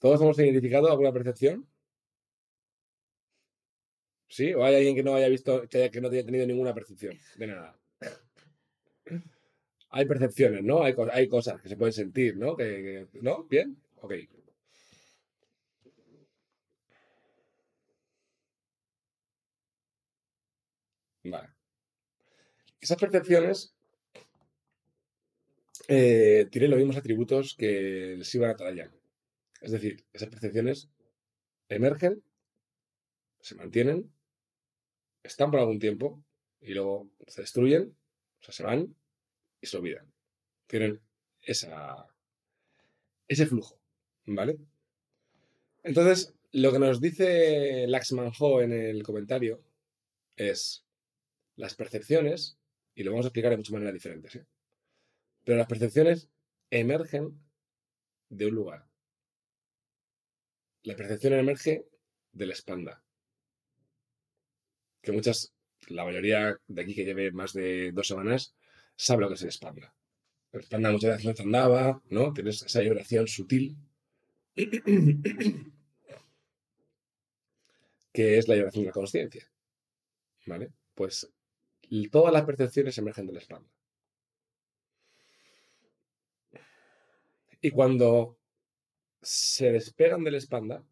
¿Todos 0.00 0.20
hemos 0.20 0.38
identificado 0.38 0.90
alguna 0.90 1.12
percepción? 1.12 1.66
¿Sí? 4.28 4.52
¿O 4.54 4.64
hay 4.64 4.74
alguien 4.76 4.96
que 4.96 5.02
no 5.02 5.14
haya 5.14 5.28
visto, 5.28 5.68
que, 5.68 5.78
haya- 5.78 5.90
que 5.90 6.00
no 6.00 6.08
haya 6.08 6.24
tenido 6.24 6.46
ninguna 6.46 6.74
percepción 6.74 7.16
de 7.36 7.46
nada? 7.46 7.78
Hay 9.90 10.06
percepciones, 10.06 10.64
¿no? 10.64 10.82
Hay, 10.82 10.94
hay 11.12 11.28
cosas 11.28 11.60
que 11.60 11.68
se 11.68 11.76
pueden 11.76 11.92
sentir, 11.92 12.36
¿no? 12.36 12.56
Que- 12.56 13.06
¿No? 13.20 13.44
¿Bien? 13.44 13.76
Ok. 14.00 14.14
Vale. 21.24 21.48
Esas 22.80 22.98
percepciones 22.98 23.74
eh, 25.88 26.46
tienen 26.50 26.70
los 26.70 26.78
mismos 26.78 26.96
atributos 26.96 27.54
que 27.56 28.14
el 28.14 28.22
Shiva 28.22 28.48
Nataraya. 28.48 28.90
Es 29.60 29.72
decir, 29.72 30.04
esas 30.12 30.28
percepciones 30.28 30.88
emergen, 31.68 32.22
se 33.40 33.54
mantienen, 33.54 34.12
están 35.22 35.50
por 35.50 35.60
algún 35.60 35.78
tiempo 35.78 36.24
y 36.60 36.74
luego 36.74 37.10
se 37.26 37.42
destruyen, 37.42 37.96
o 38.40 38.44
sea, 38.44 38.52
se 38.52 38.62
van 38.62 38.94
y 39.60 39.66
se 39.66 39.76
olvidan. 39.76 40.12
Tienen 40.66 41.00
esa, 41.40 42.06
ese 43.28 43.46
flujo, 43.46 43.80
¿vale? 44.26 44.58
Entonces, 45.82 46.34
lo 46.52 46.72
que 46.72 46.78
nos 46.78 47.00
dice 47.00 47.86
Laxman 47.88 48.32
Ho 48.38 48.60
en 48.60 48.72
el 48.72 49.02
comentario 49.02 49.62
es 50.36 50.84
las 51.56 51.74
percepciones, 51.74 52.58
y 52.94 53.02
lo 53.02 53.12
vamos 53.12 53.26
a 53.26 53.28
explicar 53.28 53.50
de 53.50 53.56
muchas 53.56 53.72
maneras 53.72 53.94
diferentes, 53.94 54.36
¿eh? 54.36 54.46
Pero 55.44 55.58
las 55.58 55.66
percepciones 55.66 56.28
emergen 56.70 57.38
de 58.28 58.46
un 58.46 58.54
lugar. 58.54 58.86
La 60.82 60.96
percepción 60.96 61.34
emerge 61.34 61.86
del 62.32 62.50
espanda. 62.50 63.02
Que 65.00 65.12
muchas, 65.12 65.52
la 65.88 66.04
mayoría 66.04 66.58
de 66.66 66.82
aquí 66.82 66.94
que 66.94 67.04
lleve 67.04 67.30
más 67.32 67.52
de 67.52 67.92
dos 67.92 68.08
semanas, 68.08 68.54
sabe 68.96 69.22
lo 69.22 69.28
que 69.28 69.34
es 69.34 69.42
el 69.42 69.48
espanda. 69.48 69.94
El 70.52 70.60
espanda 70.60 70.90
muchas 70.92 71.10
veces 71.10 71.26
no 71.26 71.34
te 71.34 71.42
andaba, 71.42 72.02
¿no? 72.10 72.32
Tienes 72.32 72.62
esa 72.62 72.80
vibración 72.80 73.26
sutil. 73.28 73.76
que 78.12 78.38
es 78.38 78.46
la 78.48 78.54
vibración 78.54 78.84
de 78.84 78.88
la 78.88 78.92
conciencia. 78.92 79.50
¿Vale? 80.46 80.72
Pues 80.94 81.30
todas 82.10 82.32
las 82.32 82.44
percepciones 82.44 82.96
emergen 82.98 83.26
del 83.26 83.36
espanda. 83.36 83.68
Y 87.64 87.70
cuando 87.70 88.36
se 89.22 89.70
despegan 89.70 90.24
del 90.24 90.34
espanda, 90.34 90.84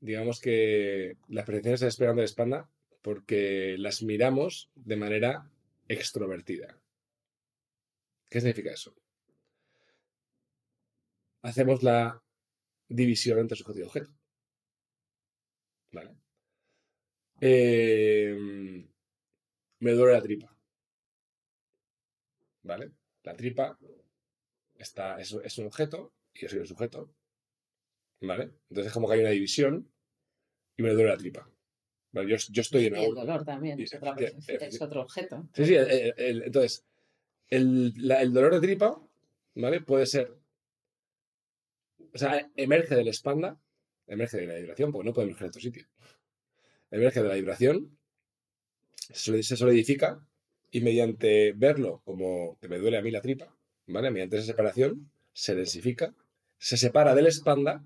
digamos 0.00 0.40
que 0.40 1.16
las 1.28 1.46
percepciones 1.46 1.80
se 1.80 1.86
despegan 1.86 2.16
del 2.16 2.24
espanda 2.24 2.68
porque 3.00 3.76
las 3.78 4.02
miramos 4.02 4.70
de 4.74 4.96
manera 4.96 5.48
extrovertida. 5.86 6.76
¿Qué 8.28 8.40
significa 8.40 8.72
eso? 8.72 8.92
Hacemos 11.42 11.84
la 11.84 12.20
división 12.88 13.38
entre 13.38 13.56
sujeto 13.56 13.78
y 13.78 13.82
objeto. 13.82 14.10
¿Vale? 15.92 16.16
Eh, 17.40 18.36
me 19.78 19.92
duele 19.92 20.14
la 20.14 20.22
tripa. 20.22 20.56
¿Vale? 22.62 22.90
La 23.22 23.34
tripa 23.34 23.78
está, 24.82 25.20
es, 25.20 25.32
es 25.32 25.58
un 25.58 25.66
objeto 25.66 26.12
y 26.34 26.40
yo 26.42 26.48
soy 26.48 26.58
el 26.60 26.66
sujeto. 26.66 27.14
¿Vale? 28.20 28.50
Entonces 28.68 28.86
es 28.86 28.92
como 28.92 29.08
que 29.08 29.14
hay 29.14 29.20
una 29.20 29.30
división 29.30 29.90
y 30.76 30.82
me 30.82 30.90
duele 30.90 31.10
la 31.10 31.16
tripa. 31.16 31.48
Yo, 32.12 32.22
yo 32.36 32.60
estoy 32.60 32.86
en 32.86 32.96
Y 32.96 33.04
el 33.04 33.14
dolor 33.14 33.44
también, 33.44 33.80
es, 33.80 33.94
otra 33.94 34.14
es 34.46 34.80
otro 34.82 35.02
objeto. 35.02 35.48
Sí, 35.54 35.64
sí, 35.64 35.74
el- 35.74 36.42
entonces, 36.42 36.84
el, 37.48 37.94
la- 37.96 38.20
el 38.20 38.32
dolor 38.32 38.52
de 38.54 38.60
tripa, 38.60 39.00
¿vale? 39.54 39.80
Puede 39.80 40.06
ser. 40.06 40.36
O 42.14 42.18
sea, 42.18 42.50
emerge 42.56 42.94
del 42.94 43.08
espanda, 43.08 43.58
emerge 44.06 44.36
de 44.36 44.46
la 44.46 44.54
vibración, 44.56 44.92
porque 44.92 45.06
no 45.08 45.14
puede 45.14 45.28
emerger 45.28 45.46
de 45.46 45.48
otro 45.48 45.60
sitio. 45.62 45.86
Emerge 46.90 47.22
de 47.22 47.28
la 47.28 47.34
vibración, 47.34 47.98
se 48.98 49.56
solidifica 49.56 50.24
y 50.70 50.80
mediante 50.82 51.52
verlo 51.52 52.02
como 52.04 52.58
que 52.60 52.68
me 52.68 52.78
duele 52.78 52.98
a 52.98 53.02
mí 53.02 53.10
la 53.10 53.22
tripa, 53.22 53.56
¿vale? 53.86 54.10
Mediante 54.10 54.36
esa 54.36 54.46
separación, 54.46 55.10
se 55.32 55.54
densifica, 55.54 56.14
se 56.58 56.76
separa 56.76 57.14
del 57.14 57.26
espanda, 57.26 57.82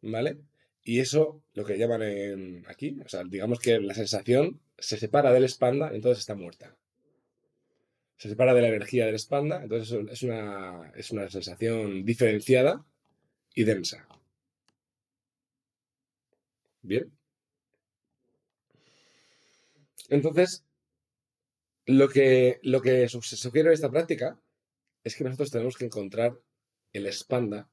¿vale? 0.00 0.38
Y 0.84 1.00
eso, 1.00 1.42
lo 1.54 1.64
que 1.64 1.76
llaman 1.76 2.64
aquí, 2.66 2.98
o 3.04 3.08
sea, 3.08 3.22
digamos 3.24 3.58
que 3.58 3.78
la 3.80 3.94
sensación 3.94 4.60
se 4.78 4.96
separa 4.96 5.32
del 5.32 5.44
espanda, 5.44 5.90
entonces 5.92 6.20
está 6.20 6.34
muerta. 6.34 6.76
Se 8.16 8.28
separa 8.28 8.54
de 8.54 8.62
la 8.62 8.68
energía 8.68 9.06
del 9.06 9.14
espanda, 9.14 9.62
entonces 9.62 9.98
es 10.10 10.22
una, 10.22 10.92
es 10.96 11.10
una 11.10 11.28
sensación 11.28 12.04
diferenciada 12.04 12.84
y 13.54 13.64
densa. 13.64 14.08
¿Bien? 16.82 17.12
Entonces, 20.08 20.64
lo 21.86 22.08
que, 22.08 22.60
lo 22.62 22.80
que 22.80 23.08
sugiere 23.08 23.68
en 23.68 23.74
esta 23.74 23.90
práctica 23.90 24.38
es 25.04 25.16
que 25.16 25.24
nosotros 25.24 25.50
tenemos 25.50 25.76
que 25.76 25.86
encontrar 25.86 26.40
el 26.92 27.06
espanda 27.06 27.70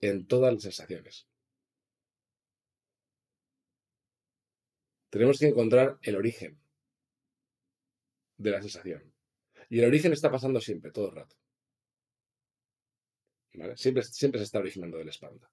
en 0.00 0.26
todas 0.26 0.52
las 0.52 0.62
sensaciones. 0.62 1.26
Tenemos 5.10 5.38
que 5.38 5.48
encontrar 5.48 5.98
el 6.02 6.16
origen 6.16 6.60
de 8.36 8.50
la 8.50 8.62
sensación. 8.62 9.12
Y 9.68 9.80
el 9.80 9.86
origen 9.86 10.12
está 10.12 10.30
pasando 10.30 10.60
siempre, 10.60 10.92
todo 10.92 11.10
el 11.10 11.16
rato. 11.16 11.36
Siempre, 13.74 14.02
siempre 14.04 14.38
se 14.38 14.44
está 14.44 14.58
originando 14.60 14.98
del 14.98 15.08
espanda. 15.08 15.50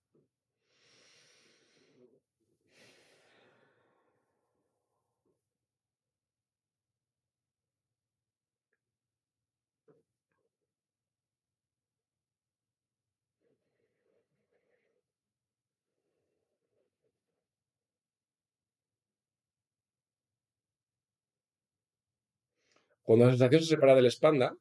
Cuando 23.07 23.23
la 23.23 23.31
sensación 23.31 23.61
se 23.61 23.69
separa 23.69 23.95
del 23.95 24.07
espanda, 24.07 24.53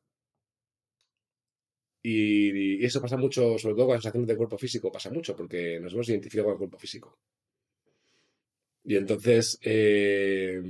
y, 2.01 2.85
eso 2.85 3.01
pasa 3.01 3.17
mucho, 3.17 3.59
sobre 3.59 3.75
todo 3.75 3.87
con 3.87 3.95
las 3.95 4.05
sensaciones 4.05 4.29
del 4.29 4.37
cuerpo 4.37 4.57
físico, 4.57 4.93
pasa 4.93 5.11
mucho, 5.11 5.35
porque 5.35 5.81
nos 5.81 5.93
hemos 5.93 6.09
identificado 6.09 6.45
con 6.45 6.53
el 6.53 6.59
cuerpo 6.59 6.79
físico. 6.79 7.19
Y 8.85 8.95
entonces, 8.95 9.59
eh, 9.63 10.63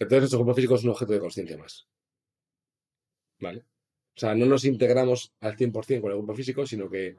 entonces 0.00 0.18
nuestro 0.22 0.38
cuerpo 0.40 0.54
físico 0.54 0.74
es 0.74 0.82
un 0.82 0.90
objeto 0.90 1.12
de 1.12 1.20
conciencia 1.20 1.56
más. 1.56 1.86
¿Vale? 3.38 3.60
O 3.60 4.18
sea, 4.18 4.34
no 4.34 4.44
nos 4.44 4.64
integramos 4.64 5.32
al 5.38 5.56
100% 5.56 6.00
con 6.00 6.10
el 6.10 6.16
cuerpo 6.16 6.34
físico, 6.34 6.66
sino 6.66 6.90
que... 6.90 7.16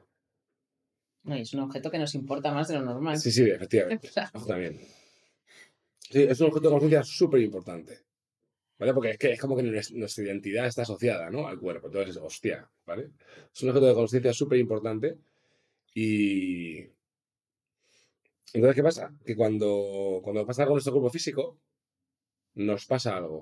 No, 1.22 1.36
es 1.36 1.54
un 1.54 1.60
objeto 1.60 1.90
que 1.90 1.98
nos 1.98 2.14
importa 2.14 2.52
más 2.52 2.68
de 2.68 2.74
lo 2.74 2.82
normal. 2.82 3.18
Sí, 3.18 3.32
sí, 3.32 3.48
efectivamente. 3.48 4.10
También. 4.46 4.78
Sí, 6.00 6.24
es 6.24 6.38
un 6.42 6.48
objeto 6.48 6.68
de 6.68 6.78
conciencia 6.78 7.02
súper 7.02 7.40
importante. 7.40 8.09
Porque 8.94 9.10
es 9.10 9.18
que 9.18 9.32
es 9.32 9.40
como 9.40 9.56
que 9.56 9.62
nuestra 9.62 10.24
identidad 10.24 10.66
está 10.66 10.82
asociada, 10.82 11.30
¿no? 11.30 11.46
Al 11.46 11.58
cuerpo. 11.58 11.88
Entonces, 11.88 12.16
hostia, 12.16 12.68
¿vale? 12.86 13.10
Es 13.52 13.62
un 13.62 13.68
objeto 13.68 13.86
de 13.86 13.94
conciencia 13.94 14.32
súper 14.32 14.58
importante 14.58 15.18
y... 15.94 16.86
Entonces, 18.52 18.74
¿qué 18.74 18.82
pasa? 18.82 19.14
Que 19.24 19.36
cuando, 19.36 20.20
cuando 20.24 20.46
pasa 20.46 20.62
algo 20.62 20.72
en 20.72 20.76
nuestro 20.76 20.92
cuerpo 20.94 21.10
físico, 21.10 21.58
nos 22.54 22.86
pasa 22.86 23.16
algo. 23.16 23.36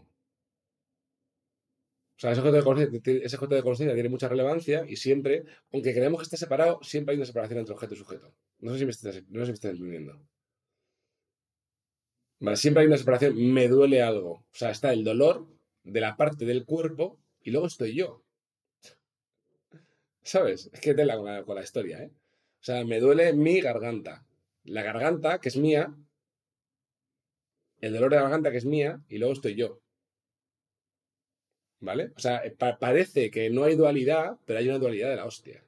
O 2.16 2.20
sea, 2.20 2.32
ese 2.32 2.40
objeto 2.40 3.54
de 3.54 3.62
conciencia 3.62 3.94
tiene 3.94 4.08
mucha 4.08 4.28
relevancia 4.28 4.84
y 4.88 4.96
siempre, 4.96 5.44
aunque 5.72 5.94
creemos 5.94 6.18
que 6.18 6.24
está 6.24 6.36
separado, 6.36 6.80
siempre 6.82 7.12
hay 7.12 7.18
una 7.18 7.26
separación 7.26 7.60
entre 7.60 7.74
objeto 7.74 7.94
y 7.94 7.96
sujeto. 7.96 8.34
No 8.58 8.72
sé 8.72 8.80
si 8.80 8.84
me 8.86 8.90
estás, 8.90 9.22
no 9.28 9.46
sé 9.46 9.54
si 9.54 9.66
me 9.66 9.70
entendiendo. 9.70 10.20
Siempre 12.54 12.82
hay 12.82 12.86
una 12.86 12.96
separación, 12.96 13.36
me 13.52 13.68
duele 13.68 14.02
algo. 14.02 14.30
O 14.30 14.46
sea, 14.52 14.70
está 14.70 14.92
el 14.92 15.04
dolor 15.04 15.46
de 15.82 16.00
la 16.00 16.16
parte 16.16 16.44
del 16.44 16.64
cuerpo 16.64 17.18
y 17.42 17.50
luego 17.50 17.66
estoy 17.66 17.94
yo. 17.94 18.22
¿Sabes? 20.22 20.70
Es 20.72 20.80
que 20.80 20.94
tela 20.94 21.16
con 21.16 21.24
la, 21.24 21.42
con 21.42 21.56
la 21.56 21.62
historia, 21.62 22.02
¿eh? 22.02 22.12
O 22.60 22.64
sea, 22.64 22.84
me 22.84 23.00
duele 23.00 23.32
mi 23.32 23.60
garganta. 23.60 24.26
La 24.64 24.82
garganta, 24.82 25.40
que 25.40 25.48
es 25.48 25.56
mía, 25.56 25.94
el 27.80 27.92
dolor 27.92 28.10
de 28.10 28.16
la 28.16 28.22
garganta, 28.22 28.50
que 28.50 28.58
es 28.58 28.64
mía, 28.64 29.00
y 29.08 29.18
luego 29.18 29.32
estoy 29.32 29.54
yo. 29.54 29.80
¿Vale? 31.80 32.12
O 32.16 32.18
sea, 32.18 32.42
parece 32.80 33.30
que 33.30 33.50
no 33.50 33.64
hay 33.64 33.76
dualidad, 33.76 34.36
pero 34.44 34.58
hay 34.58 34.68
una 34.68 34.78
dualidad 34.78 35.10
de 35.10 35.16
la 35.16 35.26
hostia. 35.26 35.64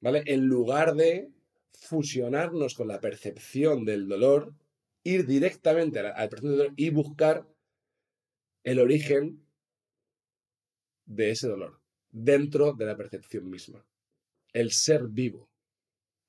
¿Vale? 0.00 0.22
En 0.26 0.46
lugar 0.46 0.94
de 0.94 1.30
fusionarnos 1.72 2.74
con 2.74 2.88
la 2.88 3.00
percepción 3.00 3.84
del 3.84 4.08
dolor, 4.08 4.54
ir 5.04 5.26
directamente 5.26 6.00
al, 6.00 6.28
proceso 6.28 6.56
dolor 6.56 6.72
y 6.76 6.90
buscar 6.90 7.46
el 8.64 8.80
origen 8.80 9.46
de 11.04 11.30
ese 11.30 11.46
dolor 11.46 11.80
dentro 12.10 12.72
de 12.72 12.86
la 12.86 12.96
percepción 12.96 13.48
misma. 13.48 13.84
El 14.52 14.70
ser 14.72 15.06
vivo 15.08 15.50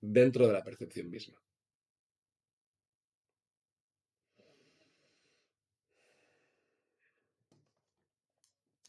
dentro 0.02 0.46
de 0.46 0.54
la 0.54 0.64
percepción 0.64 1.10
misma. 1.10 1.42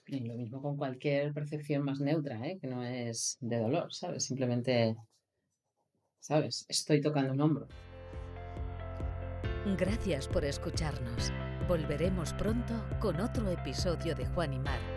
Y 0.09 0.21
lo 0.21 0.35
mismo 0.35 0.63
con 0.63 0.77
cualquier 0.77 1.33
percepción 1.33 1.83
más 1.83 2.01
neutra, 2.01 2.45
¿eh? 2.47 2.59
que 2.61 2.69
no 2.69 2.85
es 2.85 3.39
de 3.41 3.59
dolor, 3.59 3.93
¿sabes? 3.93 4.25
Simplemente, 4.25 4.97
¿sabes? 6.21 6.65
Estoy 6.69 7.01
tocando 7.01 7.33
un 7.33 7.41
hombro. 7.41 7.69
Gracias 9.75 10.29
por 10.29 10.45
escucharnos. 10.45 11.33
Volveremos 11.67 12.33
pronto 12.35 12.85
con 13.01 13.21
otro 13.21 13.51
episodio 13.51 14.15
de 14.15 14.25
Juan 14.27 14.53
y 14.53 14.61
Mar 14.61 14.96